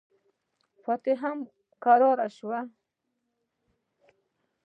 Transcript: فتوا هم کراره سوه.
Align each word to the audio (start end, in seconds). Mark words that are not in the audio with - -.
فتوا 0.83 1.13
هم 1.21 1.37
کراره 1.83 2.27
سوه. 2.37 2.59